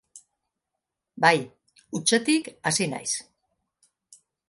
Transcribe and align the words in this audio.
Bai, 1.27 1.35
hutsetik 1.99 2.51
hasi 2.71 2.91
naiz. 2.97 3.15